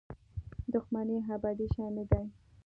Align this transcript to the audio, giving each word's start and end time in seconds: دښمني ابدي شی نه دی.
دښمني 0.73 1.17
ابدي 1.33 1.67
شی 1.73 1.87
نه 1.97 2.03
دی. 2.09 2.23